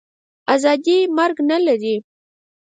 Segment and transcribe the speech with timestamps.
[0.53, 1.95] آزادي مرګ نه لري.